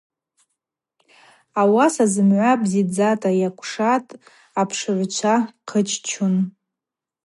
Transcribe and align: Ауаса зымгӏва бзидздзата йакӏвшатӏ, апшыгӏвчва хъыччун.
Ауаса 1.61 2.05
зымгӏва 2.13 2.53
бзидздзата 2.61 3.29
йакӏвшатӏ, 3.41 4.11
апшыгӏвчва 4.61 5.35
хъыччун. 5.69 6.35